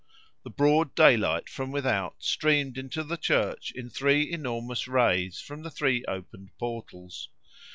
[0.43, 5.69] The broad daylight from without streamed into the church in three enormous rays from the
[5.69, 7.29] three opened portals.